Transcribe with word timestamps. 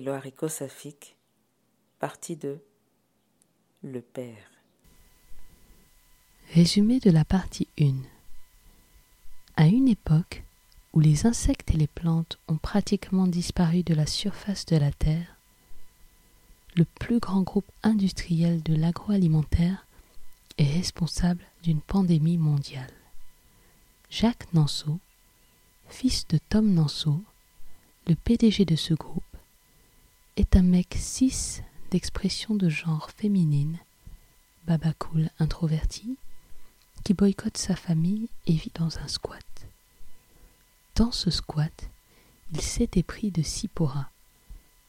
Et 0.00 0.02
le 0.02 0.92
partie 1.98 2.36
2 2.36 2.64
Le 3.82 4.00
père. 4.00 4.50
Résumé 6.54 7.00
de 7.00 7.10
la 7.10 7.26
partie 7.26 7.68
1 7.78 7.92
À 9.56 9.66
une 9.66 9.88
époque 9.88 10.42
où 10.94 11.00
les 11.00 11.26
insectes 11.26 11.72
et 11.72 11.76
les 11.76 11.86
plantes 11.86 12.38
ont 12.48 12.56
pratiquement 12.56 13.26
disparu 13.26 13.82
de 13.82 13.92
la 13.92 14.06
surface 14.06 14.64
de 14.64 14.76
la 14.76 14.90
Terre, 14.90 15.36
le 16.76 16.86
plus 16.86 17.18
grand 17.18 17.42
groupe 17.42 17.70
industriel 17.82 18.62
de 18.62 18.74
l'agroalimentaire 18.74 19.86
est 20.56 20.72
responsable 20.72 21.44
d'une 21.62 21.82
pandémie 21.82 22.38
mondiale. 22.38 22.94
Jacques 24.08 24.50
Nanceau, 24.54 24.98
fils 25.90 26.26
de 26.28 26.38
Tom 26.48 26.72
Nanceau, 26.72 27.22
le 28.06 28.14
PDG 28.14 28.64
de 28.64 28.76
ce 28.76 28.94
groupe, 28.94 29.24
est 30.40 30.56
un 30.56 30.62
mec 30.62 30.96
cis 30.98 31.60
d'expression 31.90 32.54
de 32.54 32.70
genre 32.70 33.10
féminine, 33.10 33.78
babacool 34.66 35.28
introverti, 35.38 36.16
qui 37.04 37.12
boycotte 37.12 37.58
sa 37.58 37.76
famille 37.76 38.30
et 38.46 38.54
vit 38.54 38.72
dans 38.74 38.98
un 39.00 39.06
squat. 39.06 39.44
Dans 40.96 41.12
ce 41.12 41.30
squat, 41.30 41.90
il 42.52 42.62
s'était 42.62 43.02
pris 43.02 43.30
de 43.30 43.42
Sipora, 43.42 44.08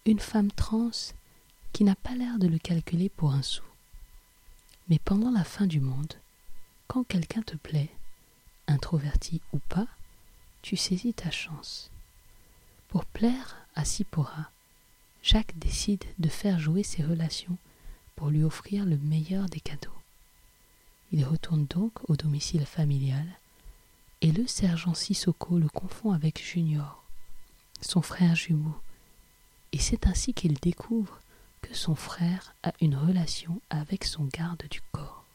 une 0.06 0.22
femme 0.22 0.54
trans 0.54 1.12
qui 1.74 1.84
n'a 1.84 1.96
pas 1.96 2.16
l'air 2.16 2.40
de 2.40 2.48
le 2.48 2.58
calculer 2.58 3.10
pour 3.10 3.34
un 3.34 3.42
sou. 3.42 3.64
Mais 4.88 5.00
pendant 5.00 5.32
la 5.32 5.44
fin 5.44 5.68
du 5.68 5.82
monde, 5.82 6.14
quand 6.88 7.04
quelqu'un 7.04 7.42
te 7.42 7.58
plaît, 7.58 7.92
introverti 8.68 9.42
ou 9.52 9.60
pas, 9.68 9.88
tu 10.62 10.78
saisis 10.78 11.14
ta 11.14 11.30
chance. 11.30 11.92
Pour 12.88 13.04
plaire 13.04 13.58
à 13.76 13.84
Sipora, 13.84 14.51
Jacques 15.24 15.58
décide 15.58 16.04
de 16.18 16.30
faire 16.30 16.60
jouer 16.60 16.84
ses 16.84 17.04
relations 17.04 17.58
pour 18.16 18.30
lui 18.30 18.44
offrir 18.44 18.86
le 18.86 18.98
meilleur 18.98 19.48
des 19.50 19.60
cadeaux. 19.60 19.90
Il 21.12 21.26
retourne 21.26 21.66
donc 21.66 21.92
au 22.10 22.16
domicile 22.16 22.66
familial 22.66 23.28
et 24.22 24.32
le 24.32 24.48
sergent 24.48 24.94
Sissoko 24.94 25.60
le 25.60 25.68
confond 25.70 26.12
avec 26.12 26.42
Junior, 26.42 27.04
son 27.82 28.02
frère 28.02 28.36
jumeau, 28.36 28.76
et 29.72 29.80
c'est 29.80 30.08
ainsi 30.08 30.34
qu'il 30.34 30.54
découvre 30.54 31.20
que 31.62 31.74
son 31.76 31.96
frère 31.96 32.54
a 32.64 32.74
une 32.82 32.96
relation 32.96 33.62
avec 33.70 34.04
son 34.04 34.26
garde 34.26 34.64
du 34.70 34.82
corps. 34.92 35.26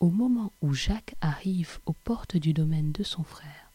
Au 0.00 0.10
moment 0.10 0.52
où 0.60 0.74
Jacques 0.74 1.14
arrive 1.20 1.78
aux 1.86 1.92
portes 1.92 2.36
du 2.36 2.52
domaine 2.52 2.92
de 2.92 3.02
son 3.02 3.24
frère, 3.24 3.70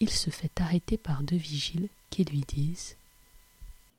il 0.00 0.10
se 0.10 0.30
fait 0.30 0.60
arrêter 0.60 0.98
par 0.98 1.22
deux 1.22 1.36
vigiles 1.36 1.88
qui 2.10 2.24
lui 2.24 2.40
disent 2.40 2.96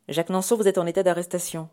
Jacques 0.10 0.30
Nanceau, 0.30 0.56
vous 0.56 0.70
êtes 0.70 0.78
en 0.78 0.86
état 0.86 1.04
d'arrestation. 1.04 1.68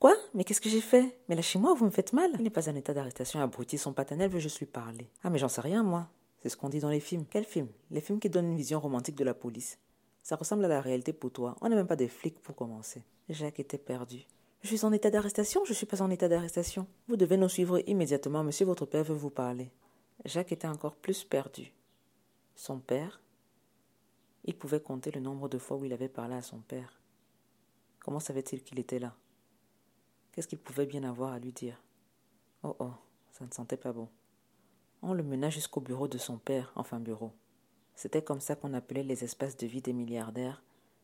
Quoi? 0.00 0.14
Mais 0.34 0.44
qu'est-ce 0.44 0.60
que 0.60 0.68
j'ai 0.68 0.82
fait? 0.82 1.18
Mais 1.28 1.34
lâchez-moi, 1.34 1.72
vous 1.72 1.86
me 1.86 1.90
faites 1.90 2.12
mal. 2.12 2.30
Il 2.34 2.42
n'est 2.42 2.50
pas 2.50 2.68
en 2.68 2.74
état 2.74 2.92
d'arrestation, 2.92 3.40
abruti, 3.40 3.78
son 3.78 3.94
paternel 3.94 4.30
veut 4.30 4.38
juste 4.38 4.58
lui 4.58 4.66
parler. 4.66 5.08
Ah, 5.24 5.30
mais 5.30 5.38
j'en 5.38 5.48
sais 5.48 5.62
rien, 5.62 5.82
moi. 5.82 6.08
C'est 6.42 6.50
ce 6.50 6.58
qu'on 6.58 6.68
dit 6.68 6.78
dans 6.78 6.90
les 6.90 7.00
films. 7.00 7.24
Quels 7.24 7.46
films? 7.46 7.70
Les 7.90 8.02
films 8.02 8.20
qui 8.20 8.28
donnent 8.28 8.50
une 8.50 8.56
vision 8.56 8.80
romantique 8.80 9.16
de 9.16 9.24
la 9.24 9.32
police. 9.32 9.78
Ça 10.22 10.36
ressemble 10.36 10.66
à 10.66 10.68
la 10.68 10.82
réalité 10.82 11.14
pour 11.14 11.30
toi. 11.30 11.56
On 11.62 11.70
n'est 11.70 11.74
même 11.74 11.86
pas 11.86 11.96
des 11.96 12.08
flics 12.08 12.38
pour 12.38 12.54
commencer. 12.54 13.02
Jacques 13.30 13.60
était 13.60 13.78
perdu. 13.78 14.26
Je 14.60 14.68
suis 14.68 14.84
en 14.84 14.92
état 14.92 15.10
d'arrestation, 15.10 15.64
je 15.64 15.72
suis 15.72 15.86
pas 15.86 16.02
en 16.02 16.10
état 16.10 16.28
d'arrestation. 16.28 16.86
Vous 17.08 17.16
devez 17.16 17.38
nous 17.38 17.48
suivre 17.48 17.80
immédiatement, 17.88 18.44
monsieur 18.44 18.66
votre 18.66 18.84
père 18.84 19.04
veut 19.04 19.14
vous 19.14 19.30
parler. 19.30 19.70
Jacques 20.26 20.52
était 20.52 20.68
encore 20.68 20.96
plus 20.96 21.24
perdu. 21.24 21.72
Son 22.56 22.78
père? 22.78 23.22
Il 24.44 24.54
pouvait 24.54 24.80
compter 24.80 25.10
le 25.12 25.20
nombre 25.20 25.48
de 25.48 25.56
fois 25.56 25.78
où 25.78 25.86
il 25.86 25.92
avait 25.94 26.08
parlé 26.08 26.34
à 26.34 26.42
son 26.42 26.58
père. 26.58 26.97
Comment 28.08 28.20
savait-il 28.20 28.62
qu'il 28.62 28.78
était 28.78 28.98
là? 28.98 29.14
Qu'est-ce 30.32 30.48
qu'il 30.48 30.58
pouvait 30.58 30.86
bien 30.86 31.04
avoir 31.04 31.34
à 31.34 31.38
lui 31.38 31.52
dire? 31.52 31.82
Oh 32.62 32.74
oh, 32.78 32.92
ça 33.32 33.44
ne 33.44 33.52
sentait 33.52 33.76
pas 33.76 33.92
bon. 33.92 34.08
On 35.02 35.12
le 35.12 35.22
mena 35.22 35.50
jusqu'au 35.50 35.82
bureau 35.82 36.08
de 36.08 36.16
son 36.16 36.38
père, 36.38 36.72
enfin 36.74 37.00
bureau. 37.00 37.32
C'était 37.94 38.22
comme 38.22 38.40
ça 38.40 38.56
qu'on 38.56 38.72
appelait 38.72 39.02
les 39.02 39.24
espaces 39.24 39.58
de 39.58 39.66
vie 39.66 39.82
des 39.82 39.92
milliardaires, 39.92 40.62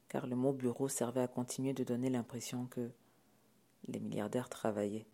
car 0.09 0.27
le 0.27 0.35
mot 0.35 0.55
bureau 0.55 0.89
servait 0.89 1.21
à 1.21 1.29
continuer 1.29 1.75
de 1.75 1.85
donner 1.85 2.09
l'impression 2.09 2.65
que 2.69 2.91
les 3.87 4.01
milliardaires 4.01 4.49
travaillaient. 4.49 5.07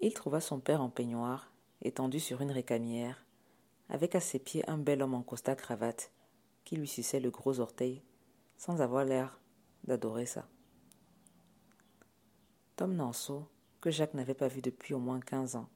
Il 0.00 0.14
trouva 0.14 0.40
son 0.40 0.58
père 0.58 0.80
en 0.80 0.88
peignoir, 0.88 1.52
étendu 1.82 2.18
sur 2.18 2.40
une 2.40 2.50
récamière, 2.50 3.26
avec 3.90 4.14
à 4.14 4.20
ses 4.20 4.38
pieds 4.38 4.66
un 4.70 4.78
bel 4.78 5.02
homme 5.02 5.12
en 5.12 5.22
costard 5.22 5.56
cravate 5.56 6.12
qui 6.64 6.76
lui 6.76 6.88
suçait 6.88 7.20
le 7.20 7.30
gros 7.30 7.60
orteil 7.60 8.00
sans 8.56 8.80
avoir 8.80 9.04
l'air 9.04 9.38
d'adorer 9.84 10.24
ça. 10.24 10.48
Tom 12.76 12.94
Nanceau, 12.94 13.46
que 13.80 13.90
Jacques 13.90 14.12
n'avait 14.12 14.34
pas 14.34 14.48
vu 14.48 14.60
depuis 14.60 14.92
au 14.92 14.98
moins 14.98 15.20
quinze 15.20 15.56
ans, 15.56 15.68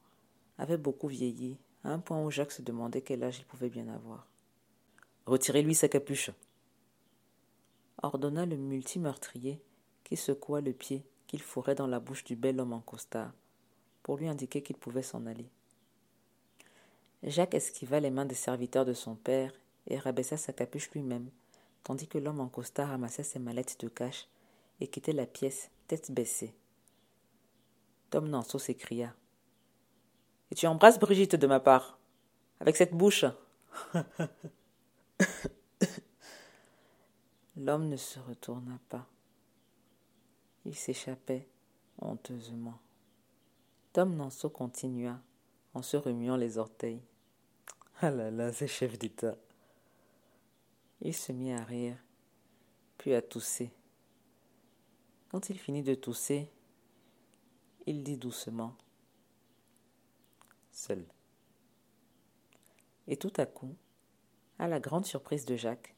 avait 0.59 0.77
beaucoup 0.77 1.09
vieilli, 1.09 1.56
à 1.83 1.91
un 1.91 1.99
point 1.99 2.22
où 2.22 2.31
Jacques 2.31 2.53
se 2.53 2.61
demandait 2.61 3.00
quel 3.00 3.25
âge 3.25 3.38
il 3.38 3.47
pouvait 3.47 3.71
bien 3.71 3.88
avoir. 3.88 4.27
Retirez-lui 5.25 5.75
sa 5.75 5.89
capuche, 5.89 6.31
ordonna 8.03 8.44
le 8.44 8.56
multimeurtrier 8.56 9.62
qui 10.05 10.16
secoua 10.16 10.60
le 10.60 10.75
pied 10.75 11.03
qu'il 11.27 11.41
fourrait 11.41 11.75
dans 11.75 11.87
la 11.87 12.00
bouche 12.00 12.25
du 12.25 12.37
bel 12.37 12.60
homme 12.60 12.75
en 12.75 12.81
costard 12.81 13.33
pour 14.03 14.19
lui 14.19 14.28
indiquer 14.28 14.62
qu'il 14.62 14.77
pouvait 14.77 15.03
s'en 15.03 15.25
aller. 15.25 15.49
Jacques 17.22 17.55
esquiva 17.55 18.00
les 18.00 18.10
mains 18.10 18.27
des 18.27 18.34
serviteurs 18.34 18.84
de 18.84 18.94
son 18.94 19.15
père 19.15 19.53
et 19.87 19.99
rabaissa 19.99 20.37
sa 20.37 20.53
capuche 20.53 20.91
lui-même, 20.91 21.31
tandis 21.83 22.09
que 22.09 22.19
l'homme 22.19 22.41
en 22.41 22.49
costard 22.49 22.89
ramassait 22.89 23.22
ses 23.22 23.39
mallettes 23.39 23.81
de 23.81 23.89
cash 23.89 24.28
et 24.81 24.87
quittait 24.87 25.12
la 25.12 25.27
pièce 25.27 25.71
tête 25.87 26.10
baissée. 26.10 26.55
Tom 28.10 28.28
Nanceau 28.28 28.59
s'écria. 28.59 29.15
Et 30.50 30.54
tu 30.56 30.66
embrasses 30.66 30.98
Brigitte 30.98 31.37
de 31.37 31.47
ma 31.47 31.60
part, 31.60 31.98
avec 32.59 32.76
cette 32.76 32.93
bouche. 32.93 33.25
L'homme 37.56 37.88
ne 37.88 37.97
se 37.97 38.19
retourna 38.19 38.78
pas. 38.88 39.06
Il 40.65 40.74
s'échappait 40.74 41.47
honteusement. 41.98 42.80
Tom 43.92 44.16
Nanceau 44.16 44.51
continua 44.51 45.21
en 45.74 45.83
se 45.83 45.97
remuant 45.97 46.36
les 46.36 46.59
orteils. 46.59 47.03
Ah 48.01 48.10
là 48.10 48.30
là, 48.30 48.53
c'est 48.53 48.66
chef 48.66 48.98
d'État. 48.98 49.36
Il 51.03 51.15
se 51.15 51.33
mit 51.33 51.53
à 51.53 51.62
rire, 51.62 51.97
puis 52.98 53.15
à 53.15 53.22
tousser. 53.22 53.71
Quand 55.30 55.48
il 55.48 55.59
finit 55.59 55.83
de 55.83 55.95
tousser, 55.95 56.51
il 57.91 58.04
dit 58.04 58.16
doucement 58.16 58.77
Seul. 60.71 61.04
Et 63.09 63.16
tout 63.16 63.33
à 63.37 63.47
coup, 63.47 63.75
à 64.60 64.69
la 64.69 64.78
grande 64.78 65.04
surprise 65.04 65.45
de 65.45 65.57
Jacques, 65.57 65.97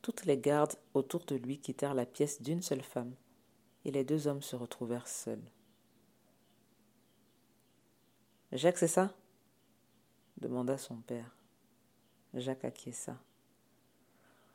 toutes 0.00 0.24
les 0.24 0.38
gardes 0.38 0.76
autour 0.94 1.26
de 1.26 1.36
lui 1.36 1.58
quittèrent 1.58 1.92
la 1.92 2.06
pièce 2.06 2.40
d'une 2.40 2.62
seule 2.62 2.82
femme, 2.82 3.14
et 3.84 3.90
les 3.90 4.02
deux 4.02 4.28
hommes 4.28 4.40
se 4.40 4.56
retrouvèrent 4.56 5.08
seuls. 5.08 5.44
Jacques, 8.52 8.78
c'est 8.78 8.88
ça? 8.88 9.14
demanda 10.38 10.78
son 10.78 10.96
père. 11.02 11.36
Jacques 12.32 12.64
acquiesça. 12.64 13.18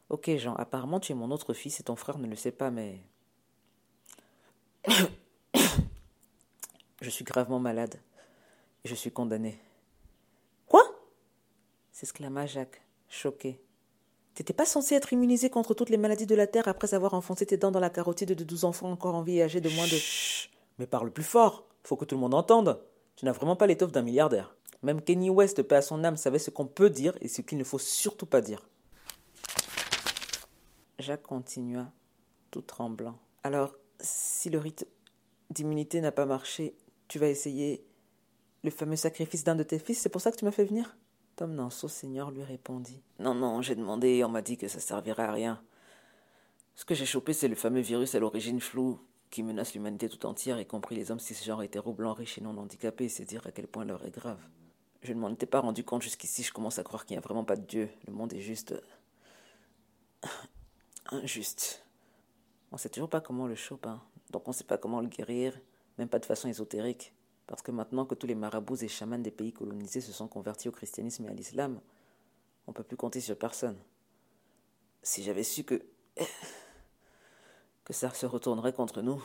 Ok, 0.09 0.31
Jean, 0.37 0.55
apparemment 0.55 0.99
tu 0.99 1.11
es 1.11 1.15
mon 1.15 1.29
autre 1.29 1.53
fils 1.53 1.79
et 1.79 1.83
ton 1.83 1.95
frère 1.95 2.17
ne 2.17 2.27
le 2.27 2.35
sait 2.35 2.51
pas, 2.51 2.71
mais. 2.71 3.03
Je 7.05 7.11
suis 7.11 7.23
gravement 7.23 7.59
malade. 7.59 8.01
Et 8.83 8.87
je 8.87 8.95
suis 8.95 9.11
condamné. 9.11 9.59
Quoi? 10.67 10.81
s'exclama 11.91 12.47
Jacques, 12.47 12.81
choqué. 13.09 13.61
T'étais 14.33 14.53
pas 14.53 14.65
censé 14.65 14.95
être 14.95 15.13
immunisé 15.13 15.51
contre 15.51 15.75
toutes 15.75 15.91
les 15.91 15.97
maladies 15.97 16.25
de 16.25 16.33
la 16.33 16.47
Terre 16.47 16.67
après 16.67 16.95
avoir 16.95 17.13
enfoncé 17.13 17.45
tes 17.45 17.57
dents 17.57 17.69
dans 17.69 17.79
la 17.79 17.91
carotide 17.91 18.33
de 18.33 18.43
douze 18.43 18.65
enfants 18.65 18.91
encore 18.91 19.13
en 19.13 19.21
vie 19.21 19.37
et 19.37 19.43
âgés 19.43 19.61
de 19.61 19.69
moins 19.69 19.85
de. 19.85 19.91
Chut 19.91 20.49
Mais 20.79 20.87
parle 20.87 21.11
plus 21.11 21.23
fort 21.23 21.67
Faut 21.83 21.95
que 21.95 22.05
tout 22.05 22.15
le 22.15 22.21
monde 22.21 22.33
entende 22.33 22.83
Tu 23.17 23.25
n'as 23.25 23.33
vraiment 23.33 23.55
pas 23.55 23.67
l'étoffe 23.67 23.91
d'un 23.91 24.01
milliardaire. 24.01 24.55
Même 24.81 24.99
Kenny 24.99 25.29
West, 25.29 25.61
paix 25.61 25.75
à 25.75 25.83
son 25.83 26.03
âme, 26.03 26.17
savait 26.17 26.39
ce 26.39 26.49
qu'on 26.49 26.65
peut 26.65 26.89
dire 26.89 27.15
et 27.21 27.27
ce 27.27 27.41
qu'il 27.41 27.59
ne 27.59 27.63
faut 27.63 27.77
surtout 27.77 28.25
pas 28.25 28.41
dire. 28.41 28.67
Jacques 30.97 31.21
continua, 31.21 31.91
tout 32.49 32.61
tremblant. 32.61 33.19
Alors, 33.43 33.75
si 33.99 34.49
le 34.49 34.57
rite 34.57 34.87
d'immunité 35.51 36.01
n'a 36.01 36.11
pas 36.11 36.25
marché, 36.25 36.73
tu 37.07 37.19
vas 37.19 37.27
essayer 37.27 37.85
le 38.63 38.71
fameux 38.71 38.95
sacrifice 38.95 39.43
d'un 39.43 39.55
de 39.55 39.63
tes 39.63 39.79
fils, 39.79 39.99
c'est 39.99 40.09
pour 40.09 40.21
ça 40.21 40.31
que 40.31 40.37
tu 40.37 40.45
m'as 40.45 40.51
fait 40.51 40.65
venir? 40.65 40.97
Tom 41.35 41.53
Nanceau 41.53 41.87
Seigneur 41.87 42.31
lui 42.31 42.43
répondit. 42.43 43.01
Non, 43.19 43.35
non, 43.35 43.61
j'ai 43.61 43.75
demandé 43.75 44.07
et 44.09 44.23
on 44.23 44.29
m'a 44.29 44.41
dit 44.41 44.57
que 44.57 44.67
ça 44.67 44.79
servirait 44.79 45.23
à 45.23 45.31
rien. 45.31 45.61
Ce 46.75 46.85
que 46.85 46.95
j'ai 46.95 47.05
chopé, 47.05 47.33
c'est 47.33 47.47
le 47.47 47.55
fameux 47.55 47.81
virus 47.81 48.15
à 48.15 48.19
l'origine 48.19 48.59
floue 48.59 48.99
qui 49.29 49.43
menace 49.43 49.73
l'humanité 49.73 50.07
tout 50.07 50.25
entière, 50.25 50.59
y 50.59 50.65
compris 50.65 50.95
les 50.95 51.11
hommes 51.11 51.19
cisgenres 51.19 51.63
hétéro 51.63 51.93
blancs 51.93 52.17
riches 52.17 52.37
et 52.37 52.41
non 52.41 52.57
handicapés, 52.57 53.09
c'est 53.09 53.25
dire 53.25 53.45
à 53.45 53.51
quel 53.51 53.67
point 53.67 53.85
l'heure 53.85 54.05
est 54.05 54.11
grave. 54.11 54.39
Je 55.01 55.13
ne 55.13 55.19
m'en 55.19 55.29
étais 55.29 55.45
pas 55.45 55.59
rendu 55.59 55.83
compte 55.83 56.01
jusqu'ici, 56.01 56.41
je 56.43 56.53
commence 56.53 56.79
à 56.79 56.83
croire 56.83 57.05
qu'il 57.05 57.15
n'y 57.15 57.19
a 57.19 57.21
vraiment 57.21 57.43
pas 57.43 57.55
de 57.55 57.65
Dieu. 57.65 57.89
Le 58.07 58.13
monde 58.13 58.33
est 58.33 58.41
juste. 58.41 58.73
injuste. 61.11 61.83
On 62.71 62.77
sait 62.77 62.89
toujours 62.89 63.09
pas 63.09 63.21
comment 63.21 63.47
le 63.47 63.55
choper, 63.55 63.89
hein. 63.89 64.01
donc 64.31 64.47
on 64.47 64.51
ne 64.51 64.55
sait 64.55 64.63
pas 64.63 64.77
comment 64.77 65.01
le 65.01 65.07
guérir, 65.07 65.57
même 65.97 66.09
pas 66.09 66.19
de 66.19 66.25
façon 66.25 66.47
ésotérique. 66.47 67.13
Parce 67.47 67.61
que 67.61 67.71
maintenant 67.71 68.05
que 68.05 68.15
tous 68.15 68.27
les 68.27 68.35
marabouts 68.35 68.83
et 68.83 68.87
chamans 68.87 69.19
des 69.19 69.31
pays 69.31 69.53
colonisés 69.53 70.01
se 70.01 70.11
sont 70.11 70.27
convertis 70.27 70.67
au 70.67 70.71
christianisme 70.71 71.25
et 71.25 71.29
à 71.29 71.33
l'islam, 71.33 71.79
on 72.67 72.71
ne 72.71 72.75
peut 72.75 72.83
plus 72.83 72.97
compter 72.97 73.21
sur 73.21 73.37
personne. 73.37 73.77
Si 75.03 75.23
j'avais 75.23 75.43
su 75.43 75.63
que. 75.63 75.85
que 77.83 77.93
ça 77.93 78.09
se 78.09 78.25
retournerait 78.25 78.73
contre 78.73 79.03
nous. 79.03 79.23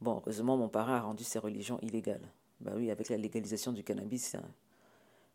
Bon, 0.00 0.16
heureusement, 0.16 0.56
mon 0.56 0.68
parrain 0.68 0.96
a 0.96 1.00
rendu 1.00 1.22
ces 1.22 1.38
religions 1.38 1.78
illégales. 1.82 2.32
Bah 2.60 2.72
oui, 2.74 2.90
avec 2.90 3.08
la 3.08 3.16
légalisation 3.16 3.72
du 3.72 3.84
cannabis, 3.84 4.34
hein, 4.34 4.42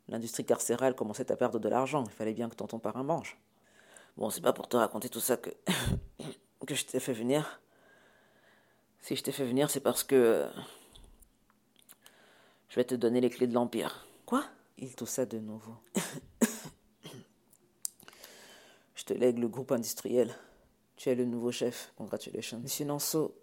l'industrie 0.10 0.44
carcérale 0.44 0.96
commençait 0.96 1.32
à 1.32 1.38
perdre 1.38 1.60
de 1.60 1.70
l'argent. 1.70 2.04
Il 2.06 2.12
fallait 2.12 2.34
bien 2.34 2.50
que 2.50 2.56
tonton 2.56 2.80
parrain 2.80 3.04
mange. 3.04 3.38
Bon, 4.18 4.30
c'est 4.30 4.42
pas 4.42 4.54
pour 4.54 4.68
te 4.68 4.76
raconter 4.76 5.08
tout 5.08 5.22
ça 5.22 5.38
que. 5.38 5.50
que 6.68 6.76
je 6.76 6.86
t'ai 6.86 7.00
fait 7.00 7.14
venir. 7.14 7.62
Si 9.04 9.18
je 9.18 9.22
t'ai 9.22 9.34
fait 9.34 9.46
venir, 9.46 9.70
c'est 9.70 9.82
parce 9.82 10.02
que. 10.06 10.48
Je 12.70 12.76
vais 12.76 12.86
te 12.86 12.96
donner 12.96 13.20
les 13.20 13.30
clés 13.30 13.48
de 13.48 13.54
l'Empire. 13.54 14.08
Quoi? 14.26 14.46
Il 14.78 14.96
toussa 14.96 15.26
de 15.26 15.40
nouveau. 15.40 15.76
je 18.96 19.04
te 19.04 19.14
lègue 19.14 19.40
le 19.40 19.50
groupe 19.50 19.74
industriel. 19.74 20.34
Tu 20.96 21.10
es 21.10 21.16
le 21.16 21.26
nouveau 21.26 21.52
chef. 21.52 21.92
Congratulations. 21.98 22.62
Monsieur 22.62 22.86
Nanceau, 22.86 23.36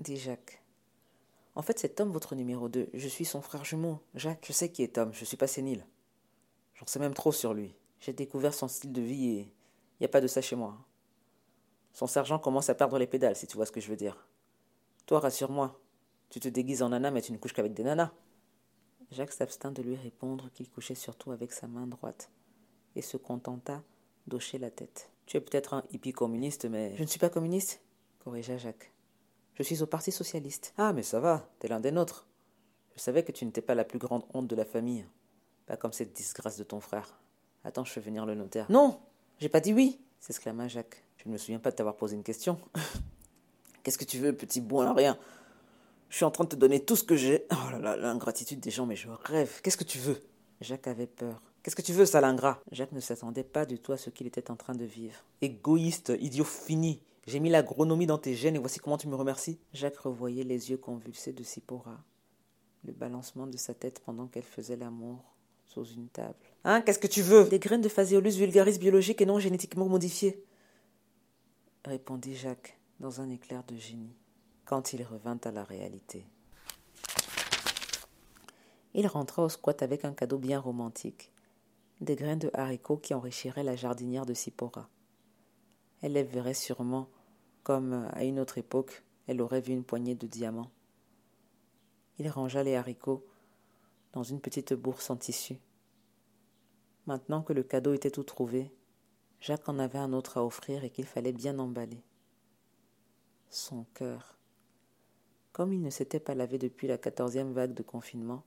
dit 0.00 0.18
Jacques. 0.18 0.62
En 1.54 1.62
fait, 1.62 1.78
c'est 1.78 1.96
Tom 1.96 2.12
votre 2.12 2.34
numéro 2.34 2.68
2. 2.68 2.90
Je 2.92 3.08
suis 3.08 3.24
son 3.24 3.40
frère 3.40 3.64
jumeau. 3.64 4.00
Jacques, 4.14 4.44
je 4.46 4.52
sais 4.52 4.70
qui 4.70 4.82
est 4.82 4.96
Tom. 4.96 5.14
Je 5.14 5.24
suis 5.24 5.38
pas 5.38 5.46
sénile. 5.46 5.86
J'en 6.74 6.86
sais 6.86 6.98
même 6.98 7.14
trop 7.14 7.32
sur 7.32 7.54
lui. 7.54 7.74
J'ai 8.00 8.12
découvert 8.12 8.52
son 8.52 8.68
style 8.68 8.92
de 8.92 9.00
vie 9.00 9.28
et 9.30 9.40
il 9.40 10.02
n'y 10.02 10.06
a 10.06 10.10
pas 10.10 10.20
de 10.20 10.26
ça 10.26 10.42
chez 10.42 10.56
moi. 10.56 10.76
Son 11.94 12.06
sergent 12.06 12.38
commence 12.38 12.68
à 12.68 12.74
perdre 12.74 12.98
les 12.98 13.06
pédales, 13.06 13.34
si 13.34 13.46
tu 13.46 13.56
vois 13.56 13.64
ce 13.64 13.72
que 13.72 13.80
je 13.80 13.88
veux 13.88 13.96
dire. 13.96 14.26
Toi, 15.10 15.18
rassure-moi. 15.18 15.76
Tu 16.28 16.38
te 16.38 16.46
déguises 16.46 16.84
en 16.84 16.90
nana, 16.90 17.10
mais 17.10 17.20
tu 17.20 17.32
ne 17.32 17.36
couches 17.36 17.52
qu'avec 17.52 17.74
des 17.74 17.82
nanas. 17.82 18.12
Jacques 19.10 19.32
s'abstint 19.32 19.72
de 19.72 19.82
lui 19.82 19.96
répondre 19.96 20.52
qu'il 20.52 20.70
couchait 20.70 20.94
surtout 20.94 21.32
avec 21.32 21.50
sa 21.50 21.66
main 21.66 21.88
droite 21.88 22.30
et 22.94 23.02
se 23.02 23.16
contenta 23.16 23.82
d'hocher 24.28 24.58
la 24.58 24.70
tête. 24.70 25.10
Tu 25.26 25.36
es 25.36 25.40
peut-être 25.40 25.74
un 25.74 25.82
hippie 25.90 26.12
communiste, 26.12 26.66
mais. 26.66 26.94
Je 26.94 27.02
ne 27.02 27.08
suis 27.08 27.18
pas 27.18 27.28
communiste, 27.28 27.82
corrigea 28.22 28.56
Jacques. 28.56 28.92
Je 29.54 29.64
suis 29.64 29.82
au 29.82 29.86
Parti 29.86 30.12
socialiste. 30.12 30.74
Ah, 30.78 30.92
mais 30.92 31.02
ça 31.02 31.18
va, 31.18 31.50
t'es 31.58 31.66
l'un 31.66 31.80
des 31.80 31.90
nôtres. 31.90 32.28
Je 32.94 33.00
savais 33.00 33.24
que 33.24 33.32
tu 33.32 33.44
n'étais 33.44 33.62
pas 33.62 33.74
la 33.74 33.84
plus 33.84 33.98
grande 33.98 34.22
honte 34.32 34.46
de 34.46 34.54
la 34.54 34.64
famille. 34.64 35.04
Pas 35.66 35.76
comme 35.76 35.92
cette 35.92 36.12
disgrâce 36.12 36.56
de 36.56 36.62
ton 36.62 36.78
frère. 36.78 37.18
Attends, 37.64 37.84
je 37.84 37.90
fais 37.90 38.00
venir 38.00 38.26
le 38.26 38.36
notaire. 38.36 38.70
Non 38.70 39.00
J'ai 39.40 39.48
pas 39.48 39.58
dit 39.58 39.72
oui 39.74 39.98
s'exclama 40.20 40.68
Jacques. 40.68 41.02
Je 41.16 41.28
ne 41.28 41.32
me 41.32 41.36
souviens 41.36 41.58
pas 41.58 41.72
de 41.72 41.74
t'avoir 41.74 41.96
posé 41.96 42.14
une 42.14 42.22
question. 42.22 42.60
Qu'est-ce 43.82 43.98
que 43.98 44.04
tu 44.04 44.18
veux, 44.18 44.32
petit 44.32 44.60
boin 44.60 44.92
rien 44.92 45.18
Je 46.08 46.16
suis 46.16 46.24
en 46.24 46.30
train 46.30 46.44
de 46.44 46.50
te 46.50 46.56
donner 46.56 46.84
tout 46.84 46.96
ce 46.96 47.04
que 47.04 47.16
j'ai. 47.16 47.46
Oh 47.52 47.70
là 47.72 47.78
là, 47.78 47.96
l'ingratitude 47.96 48.60
des 48.60 48.70
gens, 48.70 48.86
mais 48.86 48.96
je 48.96 49.08
rêve. 49.08 49.60
Qu'est-ce 49.62 49.76
que 49.76 49.84
tu 49.84 49.98
veux? 49.98 50.20
Jacques 50.60 50.86
avait 50.86 51.06
peur. 51.06 51.40
Qu'est-ce 51.62 51.76
que 51.76 51.82
tu 51.82 51.92
veux, 51.92 52.06
sale 52.06 52.24
ingrat? 52.24 52.60
Jacques 52.72 52.92
ne 52.92 53.00
s'attendait 53.00 53.44
pas 53.44 53.66
du 53.66 53.78
tout 53.78 53.92
à 53.92 53.96
ce 53.96 54.10
qu'il 54.10 54.26
était 54.26 54.50
en 54.50 54.56
train 54.56 54.74
de 54.74 54.84
vivre. 54.84 55.24
Égoïste, 55.42 56.12
idiot 56.20 56.44
fini. 56.44 57.00
J'ai 57.26 57.38
mis 57.38 57.50
l'agronomie 57.50 58.06
dans 58.06 58.18
tes 58.18 58.34
gènes 58.34 58.56
et 58.56 58.58
voici 58.58 58.80
comment 58.80 58.98
tu 58.98 59.08
me 59.08 59.14
remercies. 59.14 59.58
Jacques 59.72 59.98
revoyait 59.98 60.44
les 60.44 60.70
yeux 60.70 60.78
convulsés 60.78 61.32
de 61.32 61.42
Sipora, 61.42 62.02
le 62.84 62.92
balancement 62.92 63.46
de 63.46 63.56
sa 63.56 63.74
tête 63.74 64.00
pendant 64.00 64.26
qu'elle 64.26 64.42
faisait 64.42 64.76
l'amour 64.76 65.22
sous 65.66 65.84
une 65.84 66.08
table. 66.08 66.34
Hein, 66.64 66.80
qu'est-ce 66.80 66.98
que 66.98 67.06
tu 67.06 67.22
veux? 67.22 67.44
Des 67.44 67.58
graines 67.58 67.82
de 67.82 67.88
Phaseolus 67.88 68.36
vulgaris 68.36 68.78
biologiques 68.78 69.20
et 69.20 69.26
non 69.26 69.38
génétiquement 69.38 69.86
modifiées, 69.86 70.42
répondit 71.84 72.34
Jacques 72.34 72.79
dans 73.00 73.20
un 73.20 73.30
éclair 73.30 73.64
de 73.64 73.76
génie, 73.76 74.14
quand 74.64 74.92
il 74.92 75.02
revint 75.02 75.40
à 75.44 75.50
la 75.50 75.64
réalité. 75.64 76.26
Il 78.94 79.06
rentra 79.06 79.42
au 79.42 79.48
squat 79.48 79.82
avec 79.82 80.04
un 80.04 80.12
cadeau 80.12 80.38
bien 80.38 80.60
romantique, 80.60 81.32
des 82.00 82.14
graines 82.14 82.38
de 82.38 82.50
haricots 82.54 82.98
qui 82.98 83.14
enrichiraient 83.14 83.64
la 83.64 83.76
jardinière 83.76 84.26
de 84.26 84.34
Sipora. 84.34 84.88
Elle 86.02 86.12
les 86.12 86.22
verrait 86.22 86.54
sûrement 86.54 87.08
comme 87.62 88.08
à 88.12 88.24
une 88.24 88.38
autre 88.38 88.58
époque 88.58 89.02
elle 89.26 89.42
aurait 89.42 89.60
vu 89.60 89.72
une 89.72 89.84
poignée 89.84 90.16
de 90.16 90.26
diamants. 90.26 90.72
Il 92.18 92.28
rangea 92.28 92.64
les 92.64 92.74
haricots 92.74 93.24
dans 94.12 94.24
une 94.24 94.40
petite 94.40 94.74
bourse 94.74 95.08
en 95.08 95.16
tissu. 95.16 95.60
Maintenant 97.06 97.42
que 97.42 97.52
le 97.52 97.62
cadeau 97.62 97.94
était 97.94 98.10
tout 98.10 98.24
trouvé, 98.24 98.72
Jacques 99.40 99.68
en 99.68 99.78
avait 99.78 100.00
un 100.00 100.12
autre 100.12 100.38
à 100.38 100.44
offrir 100.44 100.82
et 100.82 100.90
qu'il 100.90 101.06
fallait 101.06 101.32
bien 101.32 101.60
emballer. 101.60 102.02
Son 103.52 103.84
cœur. 103.94 104.38
Comme 105.50 105.72
il 105.72 105.82
ne 105.82 105.90
s'était 105.90 106.20
pas 106.20 106.36
lavé 106.36 106.56
depuis 106.56 106.86
la 106.86 106.98
quatorzième 106.98 107.52
vague 107.52 107.74
de 107.74 107.82
confinement, 107.82 108.44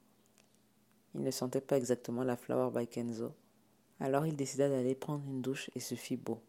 il 1.13 1.23
ne 1.23 1.29
sentait 1.29 1.59
pas 1.59 1.75
exactement 1.75 2.23
la 2.23 2.37
flower 2.37 2.71
by 2.73 2.87
Kenzo. 2.87 3.33
Alors 3.99 4.25
il 4.25 4.37
décida 4.37 4.69
d'aller 4.69 4.95
prendre 4.95 5.25
une 5.27 5.41
douche 5.41 5.69
et 5.75 5.81
se 5.81 5.95
fit 5.95 6.15
beau. 6.15 6.39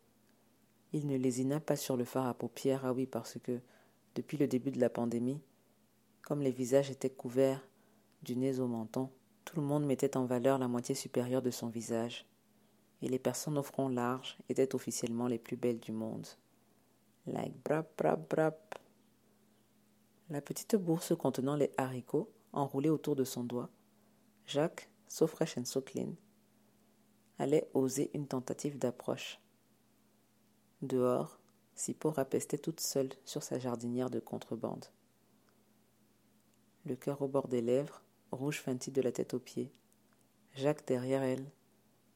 Il 0.92 1.08
ne 1.08 1.16
lésina 1.16 1.58
pas 1.58 1.74
sur 1.74 1.96
le 1.96 2.04
fard 2.04 2.28
à 2.28 2.34
paupières, 2.34 2.84
ah 2.84 2.92
oui, 2.92 3.06
parce 3.06 3.40
que, 3.40 3.58
depuis 4.14 4.36
le 4.36 4.46
début 4.46 4.70
de 4.70 4.80
la 4.80 4.88
pandémie, 4.88 5.40
comme 6.22 6.40
les 6.40 6.52
visages 6.52 6.92
étaient 6.92 7.10
couverts 7.10 7.66
du 8.22 8.36
nez 8.36 8.60
au 8.60 8.68
menton, 8.68 9.10
tout 9.44 9.56
le 9.56 9.66
monde 9.66 9.84
mettait 9.84 10.16
en 10.16 10.26
valeur 10.26 10.58
la 10.60 10.68
moitié 10.68 10.94
supérieure 10.94 11.42
de 11.42 11.50
son 11.50 11.70
visage, 11.70 12.24
et 13.02 13.08
les 13.08 13.18
personnes 13.18 13.58
au 13.58 13.64
front 13.64 13.88
large 13.88 14.38
étaient 14.48 14.76
officiellement 14.76 15.26
les 15.26 15.40
plus 15.40 15.56
belles 15.56 15.80
du 15.80 15.90
monde. 15.90 16.28
Like 17.26 17.54
brap 17.64 17.96
brap 17.96 18.28
brap. 18.28 18.78
La 20.30 20.40
petite 20.40 20.76
bourse 20.76 21.14
contenant 21.16 21.56
les 21.56 21.70
haricots 21.76 22.30
enroulés 22.52 22.90
autour 22.90 23.16
de 23.16 23.24
son 23.24 23.44
doigt, 23.44 23.70
Jacques, 24.46 24.90
so 25.08 25.26
fresh 25.26 25.58
and 25.58 25.64
so 25.64 25.80
clean, 25.80 26.14
allait 27.38 27.68
oser 27.74 28.10
une 28.14 28.26
tentative 28.26 28.78
d'approche. 28.78 29.40
Dehors, 30.82 31.38
Sipo 31.74 32.10
rapestait 32.10 32.58
toute 32.58 32.80
seule 32.80 33.10
sur 33.24 33.42
sa 33.42 33.58
jardinière 33.58 34.10
de 34.10 34.20
contrebande. 34.20 34.84
Le 36.84 36.94
cœur 36.94 37.22
au 37.22 37.28
bord 37.28 37.48
des 37.48 37.62
lèvres, 37.62 38.02
rouge 38.30 38.60
feinti 38.60 38.90
de 38.90 39.00
la 39.00 39.12
tête 39.12 39.34
aux 39.34 39.40
pieds. 39.40 39.72
Jacques 40.52 40.86
derrière 40.86 41.22
elle 41.22 41.50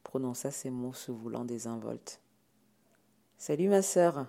prononça 0.03 0.49
ces 0.49 0.69
mots 0.69 0.93
se 0.93 1.11
voulant 1.11 1.45
désinvolte. 1.45 2.21
Salut 3.37 3.69
ma 3.69 3.81
sœur 3.81 4.27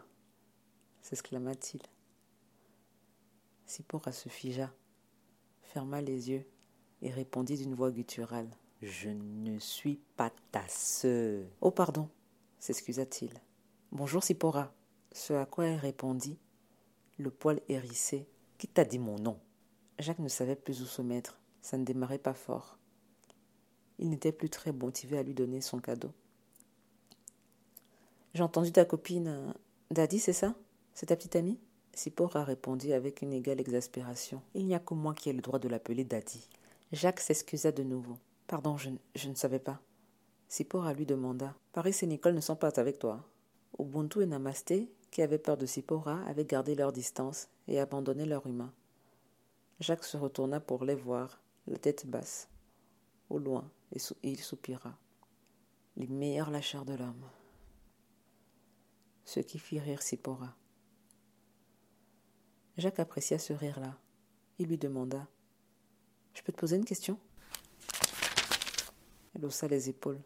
s'exclama-t-il. 1.03 1.83
Sipora 3.67 4.13
se 4.13 4.29
figea, 4.29 4.73
ferma 5.63 6.01
les 6.01 6.31
yeux 6.31 6.45
et 7.03 7.11
répondit 7.11 7.57
d'une 7.57 7.75
voix 7.75 7.91
gutturale. 7.91 8.51
Je 8.83 9.11
ne 9.11 9.59
suis 9.59 10.01
pas 10.17 10.33
ta 10.53 10.67
sœur. 10.69 11.47
Oh 11.61 11.71
pardon, 11.71 12.09
s'excusa-t-il. 12.59 13.33
Bonjour 13.93 14.23
Sipora. 14.23 14.73
Ce 15.13 15.33
à 15.33 15.47
quoi 15.47 15.67
elle 15.67 15.79
répondit, 15.79 16.39
le 17.19 17.31
poil 17.31 17.61
hérissé. 17.69 18.29
Qui 18.59 18.69
t'a 18.69 18.85
dit 18.85 18.99
mon 18.99 19.19
nom 19.19 19.39
Jacques 19.99 20.19
ne 20.19 20.29
savait 20.29 20.57
plus 20.57 20.83
où 20.83 20.87
se 20.87 21.03
mettre. 21.03 21.41
Ça 21.63 21.79
ne 21.79 21.85
démarrait 21.85 22.19
pas 22.19 22.35
fort. 22.35 22.79
Il 23.99 24.09
n'était 24.11 24.33
plus 24.33 24.51
très 24.51 24.73
motivé 24.73 25.19
à 25.19 25.23
lui 25.23 25.35
donner 25.35 25.61
son 25.61 25.79
cadeau. 25.79 26.13
J'ai 28.35 28.43
entendu 28.43 28.73
ta 28.73 28.85
copine. 28.85 29.55
Daddy, 29.91 30.19
c'est 30.19 30.33
ça? 30.33 30.55
C'est 31.01 31.07
ta 31.07 31.17
petite 31.17 31.37
amie? 31.37 31.59
Sipora 31.95 32.45
répondit 32.45 32.93
avec 32.93 33.23
une 33.23 33.33
égale 33.33 33.59
exaspération. 33.59 34.43
Il 34.53 34.67
n'y 34.67 34.75
a 34.75 34.79
que 34.79 34.93
moi 34.93 35.15
qui 35.15 35.31
ai 35.31 35.33
le 35.33 35.41
droit 35.41 35.59
de 35.59 35.67
l'appeler 35.67 36.05
Daddy. 36.05 36.47
Jacques 36.93 37.21
s'excusa 37.21 37.73
de 37.73 37.83
nouveau. 37.83 38.19
Pardon, 38.47 38.77
je, 38.77 38.91
je 39.15 39.31
ne 39.31 39.35
savais 39.35 39.61
pas. 39.61 39.81
Sipora 40.49 40.93
lui 40.93 41.07
demanda. 41.07 41.57
Paris 41.73 41.97
et 42.03 42.07
Nicole 42.07 42.35
ne 42.35 42.43
sont 42.43 42.55
pas 42.55 42.79
avec 42.79 42.99
toi. 42.99 43.27
Ubuntu 43.79 44.21
et 44.21 44.27
Namasté, 44.27 44.93
qui 45.11 45.23
avaient 45.23 45.39
peur 45.39 45.57
de 45.57 45.65
Sipora, 45.65 46.23
avaient 46.27 46.45
gardé 46.45 46.75
leur 46.75 46.93
distance 46.93 47.49
et 47.67 47.81
abandonné 47.81 48.27
leur 48.27 48.47
humain. 48.47 48.71
Jacques 49.79 50.05
se 50.05 50.19
retourna 50.19 50.61
pour 50.61 50.85
les 50.85 50.97
voir, 50.97 51.41
la 51.67 51.79
tête 51.79 52.07
basse, 52.07 52.51
au 53.31 53.39
loin, 53.39 53.71
et, 53.95 54.01
il 54.23 54.39
soupira. 54.39 54.99
Les 55.97 56.09
meilleurs 56.09 56.51
lâcheurs 56.51 56.85
de 56.85 56.93
l'homme. 56.93 57.25
Ce 59.25 59.41
qui 59.41 59.59
fit 59.59 59.81
rire 59.81 60.03
Sipora. 60.03 60.55
Jacques 62.81 62.99
apprécia 62.99 63.39
ce 63.39 63.53
rire-là. 63.53 63.95
Il 64.59 64.69
lui 64.69 64.79
demanda 64.79 65.29
Je 66.33 66.41
peux 66.41 66.51
te 66.51 66.57
poser 66.57 66.77
une 66.77 66.87
question? 66.87 67.19
Elle 69.35 69.45
haussa 69.45 69.69
les 69.69 69.91
épaules. 69.91 70.23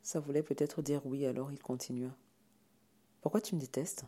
Ça 0.00 0.20
voulait 0.20 0.44
peut-être 0.44 0.82
dire 0.82 1.04
oui, 1.04 1.26
alors 1.26 1.50
il 1.50 1.60
continua. 1.60 2.10
Pourquoi 3.20 3.40
tu 3.40 3.56
me 3.56 3.60
détestes? 3.60 4.04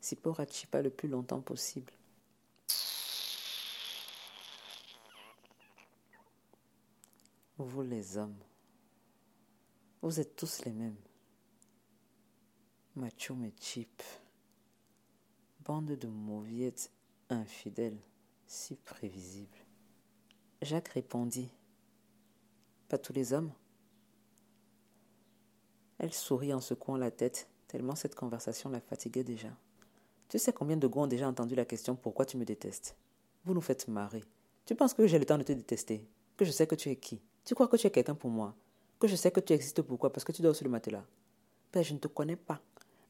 Sipora 0.00 0.44
chipa 0.44 0.82
le 0.82 0.90
plus 0.90 1.08
longtemps 1.08 1.40
possible. 1.40 1.92
Vous 7.58 7.82
les 7.82 8.16
hommes, 8.16 8.42
vous 10.02 10.18
êtes 10.18 10.34
tous 10.34 10.64
les 10.64 10.72
mêmes. 10.72 10.96
Macho 12.96 13.36
mais 13.36 13.52
cheap. 13.60 14.02
Bande 15.70 15.96
de 15.96 16.08
mauviettes 16.08 16.90
infidèles, 17.28 18.00
si 18.44 18.74
prévisibles. 18.74 19.56
Jacques 20.62 20.88
répondit 20.88 21.48
Pas 22.88 22.98
tous 22.98 23.12
les 23.12 23.32
hommes 23.32 23.52
Elle 26.00 26.12
sourit 26.12 26.52
en 26.52 26.60
secouant 26.60 26.96
la 26.96 27.12
tête, 27.12 27.48
tellement 27.68 27.94
cette 27.94 28.16
conversation 28.16 28.68
la 28.68 28.80
fatiguait 28.80 29.22
déjà. 29.22 29.50
Tu 30.28 30.40
sais 30.40 30.52
combien 30.52 30.76
de 30.76 30.88
gars 30.88 31.02
ont 31.02 31.06
déjà 31.06 31.28
entendu 31.28 31.54
la 31.54 31.64
question 31.64 31.94
Pourquoi 31.94 32.26
tu 32.26 32.36
me 32.36 32.44
détestes? 32.44 32.96
Vous 33.44 33.54
nous 33.54 33.60
faites 33.60 33.86
marrer. 33.86 34.24
Tu 34.66 34.74
penses 34.74 34.92
que 34.92 35.06
j'ai 35.06 35.20
le 35.20 35.24
temps 35.24 35.38
de 35.38 35.44
te 35.44 35.52
détester 35.52 36.04
Que 36.36 36.44
je 36.44 36.50
sais 36.50 36.66
que 36.66 36.74
tu 36.74 36.88
es 36.88 36.96
qui 36.96 37.22
Tu 37.44 37.54
crois 37.54 37.68
que 37.68 37.76
tu 37.76 37.86
es 37.86 37.92
quelqu'un 37.92 38.16
pour 38.16 38.30
moi 38.30 38.56
Que 38.98 39.06
je 39.06 39.14
sais 39.14 39.30
que 39.30 39.38
tu 39.38 39.52
existes 39.52 39.82
pourquoi 39.82 40.12
Parce 40.12 40.24
que 40.24 40.32
tu 40.32 40.42
dors 40.42 40.56
sur 40.56 40.64
le 40.64 40.72
matelas. 40.72 41.06
Père, 41.70 41.84
je 41.84 41.94
ne 41.94 42.00
te 42.00 42.08
connais 42.08 42.34
pas. 42.34 42.60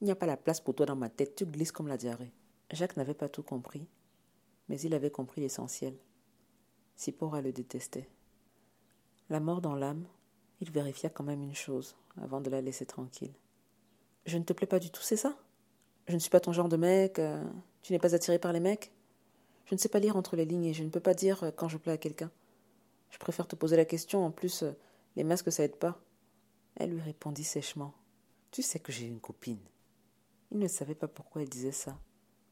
Il 0.02 0.04
n'y 0.04 0.10
a 0.10 0.14
pas 0.14 0.26
la 0.26 0.36
place 0.36 0.60
pour 0.60 0.74
toi 0.74 0.84
dans 0.84 0.94
ma 0.96 1.08
tête. 1.08 1.36
Tu 1.36 1.46
glisses 1.46 1.72
comme 1.72 1.88
la 1.88 1.96
diarrhée. 1.96 2.34
Jacques 2.72 2.96
n'avait 2.96 3.14
pas 3.14 3.28
tout 3.28 3.42
compris, 3.42 3.86
mais 4.68 4.80
il 4.80 4.94
avait 4.94 5.10
compris 5.10 5.40
l'essentiel. 5.40 5.96
Sipora 6.96 7.40
le 7.40 7.52
détestait. 7.52 8.08
La 9.28 9.40
mort 9.40 9.60
dans 9.60 9.74
l'âme, 9.74 10.06
il 10.60 10.70
vérifia 10.70 11.08
quand 11.08 11.24
même 11.24 11.42
une 11.42 11.54
chose 11.54 11.96
avant 12.20 12.40
de 12.40 12.50
la 12.50 12.60
laisser 12.60 12.86
tranquille. 12.86 13.32
Je 14.26 14.38
ne 14.38 14.44
te 14.44 14.52
plais 14.52 14.66
pas 14.66 14.78
du 14.78 14.90
tout, 14.90 15.02
c'est 15.02 15.16
ça? 15.16 15.36
Je 16.08 16.14
ne 16.14 16.18
suis 16.18 16.30
pas 16.30 16.40
ton 16.40 16.52
genre 16.52 16.68
de 16.68 16.76
mec, 16.76 17.18
euh, 17.18 17.42
tu 17.82 17.92
n'es 17.92 17.98
pas 17.98 18.14
attiré 18.14 18.38
par 18.38 18.52
les 18.52 18.60
mecs? 18.60 18.92
Je 19.66 19.74
ne 19.74 19.78
sais 19.78 19.88
pas 19.88 20.00
lire 20.00 20.16
entre 20.16 20.36
les 20.36 20.44
lignes 20.44 20.66
et 20.66 20.74
je 20.74 20.82
ne 20.82 20.90
peux 20.90 21.00
pas 21.00 21.14
dire 21.14 21.44
euh, 21.44 21.50
quand 21.50 21.68
je 21.68 21.78
plais 21.78 21.92
à 21.92 21.98
quelqu'un. 21.98 22.30
Je 23.10 23.18
préfère 23.18 23.48
te 23.48 23.56
poser 23.56 23.76
la 23.76 23.84
question, 23.84 24.24
en 24.24 24.30
plus, 24.30 24.62
euh, 24.62 24.72
les 25.16 25.24
masques 25.24 25.50
ça 25.50 25.64
aide 25.64 25.76
pas. 25.76 26.00
Elle 26.76 26.90
lui 26.90 27.00
répondit 27.00 27.44
sèchement. 27.44 27.94
Tu 28.50 28.62
sais 28.62 28.80
que 28.80 28.92
j'ai 28.92 29.06
une 29.06 29.20
copine. 29.20 29.60
Il 30.50 30.58
ne 30.58 30.68
savait 30.68 30.94
pas 30.94 31.08
pourquoi 31.08 31.42
elle 31.42 31.48
disait 31.48 31.72
ça. 31.72 31.96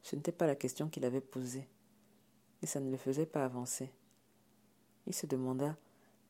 Ce 0.09 0.17
n'était 0.17 0.33
pas 0.33 0.47
la 0.47 0.57
question 0.57 0.89
qu'il 0.89 1.05
avait 1.05 1.21
posée. 1.21 1.69
Et 2.63 2.67
ça 2.67 2.81
ne 2.81 2.91
le 2.91 2.97
faisait 2.97 3.27
pas 3.27 3.45
avancer. 3.45 3.93
Il 5.07 5.13
se 5.13 5.27
demanda 5.27 5.77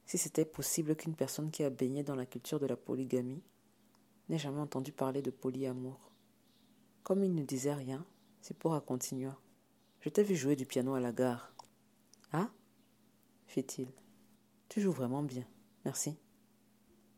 si 0.04 0.18
c'était 0.18 0.44
possible 0.44 0.96
qu'une 0.96 1.14
personne 1.14 1.52
qui 1.52 1.62
a 1.62 1.70
baigné 1.70 2.02
dans 2.02 2.16
la 2.16 2.26
culture 2.26 2.58
de 2.58 2.66
la 2.66 2.76
polygamie 2.76 3.40
n'ait 4.28 4.38
jamais 4.38 4.58
entendu 4.58 4.90
parler 4.90 5.22
de 5.22 5.30
polyamour. 5.30 6.10
Comme 7.04 7.22
il 7.22 7.32
ne 7.32 7.44
disait 7.44 7.72
rien, 7.72 8.04
Sipora 8.40 8.80
continua. 8.80 9.40
Je 10.00 10.08
t'ai 10.08 10.24
vu 10.24 10.34
jouer 10.34 10.56
du 10.56 10.66
piano 10.66 10.94
à 10.94 11.00
la 11.00 11.12
gare. 11.12 11.54
Ah? 12.32 12.50
fit-il. 13.46 13.92
Tu 14.68 14.80
joues 14.80 14.90
vraiment 14.90 15.22
bien. 15.22 15.46
Merci. 15.84 16.16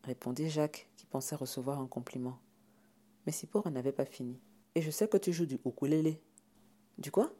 répondit 0.03 0.51
Jacques, 0.51 0.91
qui 0.95 1.07
pensait 1.07 1.35
recevoir 1.35 1.79
un 1.79 1.87
compliment. 1.87 2.37
Mais 3.25 3.31
Sipora 3.31 3.71
n'avait 3.71 3.91
pas 3.91 4.05
fini. 4.05 4.39
Et 4.75 4.83
je 4.83 4.91
sais 4.91 5.07
que 5.07 5.17
tu 5.17 5.33
joues 5.33 5.47
du 5.47 5.59
ukulélé. 5.65 6.21
Du 7.01 7.09
quoi? 7.09 7.33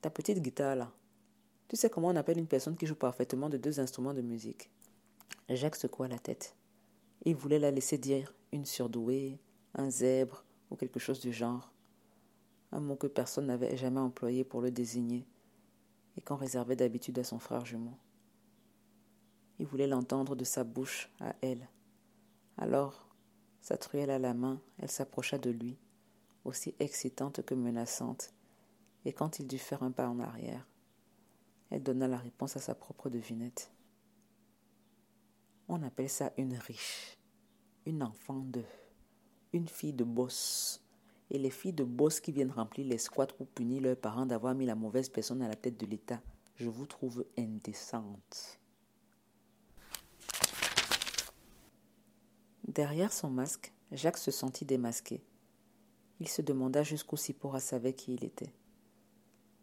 Ta 0.00 0.10
petite 0.10 0.40
guitare 0.40 0.74
là. 0.74 0.92
Tu 1.68 1.76
sais 1.76 1.88
comment 1.88 2.08
on 2.08 2.16
appelle 2.16 2.38
une 2.38 2.48
personne 2.48 2.76
qui 2.76 2.88
joue 2.88 2.96
parfaitement 2.96 3.48
de 3.48 3.56
deux 3.56 3.78
instruments 3.78 4.14
de 4.14 4.20
musique? 4.20 4.68
Jacques 5.48 5.76
secoua 5.76 6.08
la 6.08 6.18
tête. 6.18 6.56
Il 7.24 7.36
voulait 7.36 7.60
la 7.60 7.70
laisser 7.70 7.98
dire 7.98 8.34
une 8.50 8.64
surdouée, 8.64 9.38
un 9.74 9.90
zèbre, 9.90 10.44
ou 10.72 10.74
quelque 10.74 10.98
chose 10.98 11.20
du 11.20 11.32
genre. 11.32 11.70
Un 12.72 12.80
mot 12.80 12.96
que 12.96 13.06
personne 13.06 13.46
n'avait 13.46 13.76
jamais 13.76 14.00
employé 14.00 14.42
pour 14.42 14.60
le 14.60 14.72
désigner 14.72 15.24
et 16.16 16.20
qu'on 16.20 16.34
réservait 16.34 16.74
d'habitude 16.74 17.20
à 17.20 17.24
son 17.24 17.38
frère 17.38 17.64
jumeau. 17.64 17.96
Il 19.60 19.66
voulait 19.66 19.86
l'entendre 19.86 20.34
de 20.34 20.42
sa 20.42 20.64
bouche 20.64 21.12
à 21.20 21.36
elle. 21.42 21.68
Alors, 22.56 23.08
sa 23.60 23.76
truelle 23.76 24.10
à 24.10 24.18
la 24.18 24.34
main, 24.34 24.60
elle 24.78 24.90
s'approcha 24.90 25.38
de 25.38 25.50
lui, 25.50 25.78
aussi 26.44 26.74
excitante 26.80 27.42
que 27.42 27.54
menaçante, 27.54 28.34
et 29.04 29.12
quand 29.12 29.38
il 29.38 29.46
dut 29.46 29.58
faire 29.58 29.82
un 29.82 29.90
pas 29.90 30.08
en 30.08 30.20
arrière, 30.20 30.66
elle 31.70 31.82
donna 31.82 32.08
la 32.08 32.18
réponse 32.18 32.56
à 32.56 32.60
sa 32.60 32.74
propre 32.74 33.10
devinette. 33.10 33.72
On 35.68 35.82
appelle 35.82 36.08
ça 36.08 36.32
une 36.36 36.54
riche, 36.54 37.18
une 37.86 38.02
enfant 38.02 38.40
de 38.40 38.62
une 39.52 39.68
fille 39.68 39.92
de 39.92 40.04
boss. 40.04 40.80
Et 41.30 41.38
les 41.38 41.50
filles 41.50 41.72
de 41.72 41.84
boss 41.84 42.20
qui 42.20 42.32
viennent 42.32 42.50
remplir 42.50 42.86
les 42.86 42.98
squats 42.98 43.26
pour 43.26 43.46
punir 43.46 43.82
leurs 43.82 43.96
parents 43.96 44.26
d'avoir 44.26 44.54
mis 44.54 44.66
la 44.66 44.74
mauvaise 44.74 45.08
personne 45.08 45.42
à 45.42 45.48
la 45.48 45.54
tête 45.54 45.78
de 45.78 45.86
l'État, 45.86 46.20
je 46.56 46.68
vous 46.68 46.86
trouve 46.86 47.24
indécente. 47.38 48.58
Derrière 52.66 53.12
son 53.12 53.30
masque, 53.30 53.72
Jacques 53.92 54.18
se 54.18 54.30
sentit 54.30 54.64
démasqué. 54.64 55.22
Il 56.20 56.28
se 56.28 56.42
demanda 56.42 56.82
jusqu'où 56.82 57.16
Sipora 57.16 57.60
savait 57.60 57.94
qui 57.94 58.14
il 58.14 58.24
était. 58.24 58.52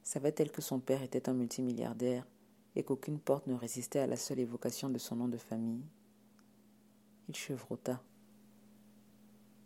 Savait-elle 0.08 0.54
que 0.54 0.62
son 0.62 0.80
père 0.80 1.04
était 1.04 1.28
un 1.28 1.34
multimilliardaire 1.34 2.26
et 2.78 2.84
qu'aucune 2.86 3.20
porte 3.20 3.46
ne 3.46 3.56
résistait 3.56 4.00
à 4.00 4.08
la 4.08 4.16
seule 4.16 4.40
évocation 4.40 4.90
de 4.90 4.98
son 4.98 5.18
nom 5.18 5.28
de 5.28 5.36
famille 5.36 5.84
Il 7.28 7.36
chevrota. 7.36 8.02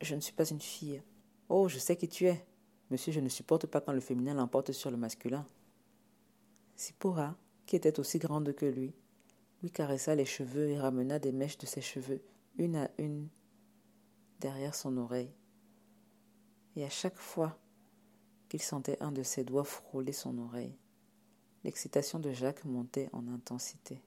Je 0.02 0.16
ne 0.16 0.20
suis 0.20 0.34
pas 0.34 0.50
une 0.50 0.60
fille. 0.60 1.04
Oh, 1.48 1.68
je 1.68 1.78
sais 1.78 1.96
qui 1.96 2.08
tu 2.08 2.26
es. 2.26 2.44
Monsieur, 2.90 3.12
je 3.12 3.20
ne 3.20 3.30
supporte 3.30 3.68
pas 3.68 3.82
quand 3.82 3.94
le 3.94 4.00
féminin 4.00 4.34
l'emporte 4.34 4.72
sur 4.72 4.90
le 4.90 4.98
masculin. 4.98 5.46
Sipora, 6.76 7.36
qui 7.68 7.76
était 7.76 8.00
aussi 8.00 8.18
grande 8.18 8.52
que 8.56 8.66
lui, 8.66 8.96
lui 9.62 9.70
caressa 9.70 10.16
les 10.16 10.26
cheveux 10.26 10.70
et 10.70 10.80
ramena 10.80 11.20
des 11.20 11.34
mèches 11.34 11.60
de 11.60 11.68
ses 11.68 11.82
cheveux, 11.82 12.24
une 12.58 12.78
à 12.78 12.90
une, 12.98 13.28
derrière 14.40 14.74
son 14.74 14.98
oreille. 14.98 15.36
Et 16.76 16.84
à 16.84 16.90
chaque 16.90 17.18
fois 17.18 17.61
qu'il 18.52 18.62
sentait 18.62 19.02
un 19.02 19.14
de 19.14 19.24
ses 19.24 19.46
doigts 19.46 19.64
frôler 19.64 20.12
son 20.12 20.38
oreille, 20.38 20.76
l'excitation 21.64 22.20
de 22.20 22.32
Jacques 22.32 22.66
montait 22.66 23.10
en 23.14 23.28
intensité. 23.30 24.02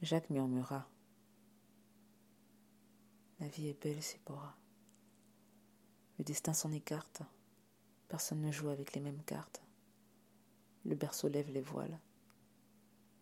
Jacques 0.00 0.30
murmura 0.30 0.88
la 3.40 3.48
vie 3.48 3.68
est 3.68 3.82
belle, 3.82 4.02
Sipora. 4.02 4.56
Le 6.18 6.24
destin 6.24 6.54
s'en 6.54 6.72
écarte. 6.72 7.20
Personne 8.08 8.40
ne 8.40 8.50
joue 8.50 8.70
avec 8.70 8.94
les 8.94 9.02
mêmes 9.02 9.22
cartes. 9.26 9.62
Le 10.84 10.94
berceau 10.94 11.28
lève 11.28 11.50
les 11.50 11.60
voiles. 11.60 11.98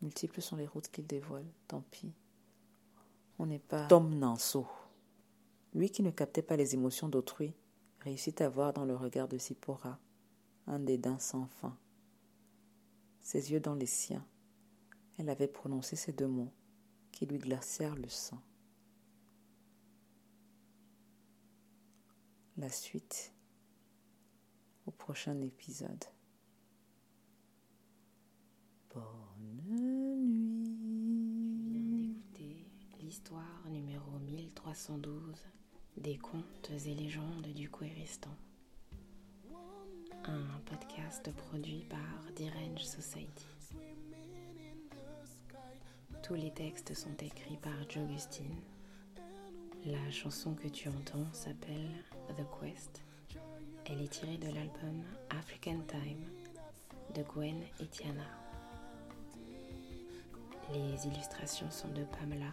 Multiples 0.00 0.42
sont 0.42 0.54
les 0.54 0.66
routes 0.66 0.88
qu'il 0.88 1.06
dévoile. 1.06 1.46
Tant 1.66 1.80
pis. 1.90 2.12
On 3.40 3.46
n'est 3.46 3.58
pas. 3.58 3.86
Tom 3.88 4.14
Nanso. 4.14 4.68
Lui 5.74 5.90
qui 5.90 6.02
ne 6.02 6.10
captait 6.10 6.42
pas 6.42 6.56
les 6.56 6.74
émotions 6.74 7.08
d'autrui, 7.08 7.54
réussit 8.04 8.40
à 8.40 8.48
voir 8.48 8.72
dans 8.72 8.84
le 8.84 8.94
regard 8.94 9.28
de 9.28 9.38
Sipora 9.38 9.98
un 10.66 10.78
dédain 10.78 11.18
sans 11.18 11.46
fin. 11.46 11.76
Ses 13.20 13.52
yeux 13.52 13.60
dans 13.60 13.74
les 13.74 13.86
siens, 13.86 14.24
elle 15.18 15.30
avait 15.30 15.48
prononcé 15.48 15.96
ces 15.96 16.12
deux 16.12 16.28
mots 16.28 16.52
qui 17.10 17.26
lui 17.26 17.38
glacèrent 17.38 17.96
le 17.96 18.08
sang. 18.08 18.42
la 22.56 22.68
suite 22.68 23.32
au 24.86 24.90
prochain 24.90 25.40
épisode. 25.40 26.04
Bonne 28.94 29.62
nuit. 29.64 30.62
d'écouter 32.32 32.66
l'histoire 33.00 33.68
numéro 33.68 34.18
1312 34.18 35.46
des 35.96 36.16
contes 36.16 36.70
et 36.86 36.94
légendes 36.94 37.46
du 37.54 37.68
Kouéristan. 37.68 38.30
Un 40.24 40.60
podcast 40.64 41.30
produit 41.32 41.84
par 41.88 42.32
Dirange 42.34 42.82
Society. 42.82 43.46
Tous 46.22 46.34
les 46.34 46.50
textes 46.52 46.94
sont 46.94 47.16
écrits 47.20 47.58
par 47.60 47.72
Jogustine. 47.88 48.60
La 49.84 50.10
chanson 50.10 50.54
que 50.54 50.68
tu 50.68 50.88
entends 50.88 51.26
s'appelle 51.32 51.90
The 52.36 52.44
Quest. 52.60 53.02
Elle 53.86 54.00
est 54.02 54.12
tirée 54.12 54.38
de 54.38 54.46
l'album 54.46 55.02
African 55.30 55.80
Time 55.88 56.24
de 57.14 57.22
Gwen 57.22 57.60
et 57.80 57.86
Tiana. 57.86 58.26
Les 60.72 61.06
illustrations 61.06 61.70
sont 61.70 61.88
de 61.88 62.04
Pamela 62.04 62.52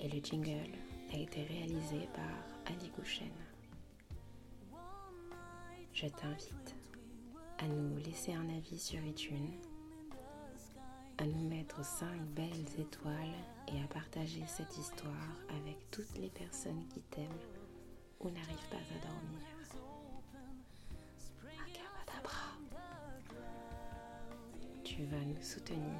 et 0.00 0.08
le 0.08 0.20
jingle 0.22 0.78
a 1.12 1.18
été 1.18 1.42
réalisé 1.42 2.08
par 2.14 2.72
Ali 2.74 2.90
Gouchen. 2.96 3.30
Je 5.92 6.06
t'invite 6.06 6.74
à 7.58 7.66
nous 7.66 7.98
laisser 7.98 8.32
un 8.32 8.48
avis 8.48 8.78
sur 8.78 9.04
iTunes, 9.04 9.52
à 11.18 11.26
nous 11.26 11.48
mettre 11.48 11.84
5 11.84 12.08
belles 12.34 12.66
étoiles 12.78 13.34
et 13.68 13.82
à 13.82 13.86
partager 13.88 14.42
cette 14.46 14.76
histoire 14.78 15.36
avec 15.60 15.76
toutes 15.90 16.16
les 16.18 16.30
personnes 16.30 16.86
qui 16.88 17.00
t'aiment 17.02 17.28
ou 18.20 18.30
n'arrivent 18.30 18.68
pas 18.70 18.76
à 18.76 19.06
dormir. 19.06 19.40
Tu 24.84 25.04
vas 25.04 25.24
nous 25.24 25.42
soutenir 25.42 25.92